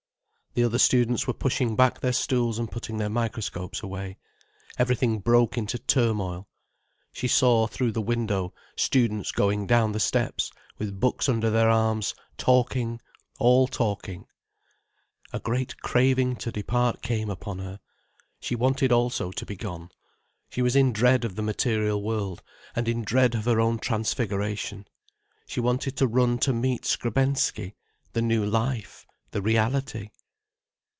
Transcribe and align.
The 0.53 0.65
other 0.65 0.79
students 0.79 1.27
were 1.27 1.33
pushing 1.33 1.77
back 1.77 2.01
their 2.01 2.11
stools 2.11 2.59
and 2.59 2.69
putting 2.69 2.97
their 2.97 3.07
microscopes 3.09 3.81
away. 3.81 4.17
Everything 4.77 5.19
broke 5.19 5.57
into 5.57 5.79
turmoil. 5.79 6.49
She 7.13 7.29
saw, 7.29 7.67
through 7.67 7.93
the 7.93 8.01
window, 8.01 8.53
students 8.75 9.31
going 9.31 9.65
down 9.65 9.93
the 9.93 9.99
steps, 10.01 10.51
with 10.77 10.99
books 10.99 11.29
under 11.29 11.49
their 11.49 11.69
arms, 11.69 12.13
talking, 12.37 12.99
all 13.39 13.65
talking. 13.65 14.25
A 15.31 15.39
great 15.39 15.77
craving 15.79 16.35
to 16.39 16.51
depart 16.51 17.01
came 17.01 17.29
upon 17.29 17.59
her. 17.59 17.79
She 18.41 18.53
wanted 18.55 18.91
also 18.91 19.31
to 19.31 19.45
be 19.45 19.55
gone. 19.55 19.89
She 20.49 20.61
was 20.61 20.75
in 20.75 20.91
dread 20.91 21.23
of 21.23 21.37
the 21.37 21.41
material 21.41 22.03
world, 22.03 22.43
and 22.75 22.89
in 22.89 23.03
dread 23.05 23.35
of 23.35 23.45
her 23.45 23.61
own 23.61 23.79
transfiguration. 23.79 24.85
She 25.47 25.61
wanted 25.61 25.95
to 25.95 26.07
run 26.07 26.39
to 26.39 26.51
meet 26.51 26.83
Skrebensky—the 26.83 28.21
new 28.21 28.45
life, 28.45 29.05
the 29.29 29.41
reality. 29.41 30.09